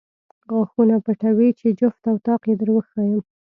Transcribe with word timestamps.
غاښونه 0.51 0.95
پټوې 1.05 1.49
چې 1.59 1.67
جفت 1.79 2.03
او 2.11 2.15
طاق 2.25 2.41
یې 2.49 2.55
در 2.59 2.69
وښایم. 2.73 3.23